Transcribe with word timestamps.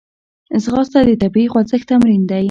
ځغاسته 0.63 0.99
د 1.07 1.11
طبیعي 1.21 1.47
خوځښت 1.51 1.87
تمرین 1.91 2.21
دی 2.29 2.39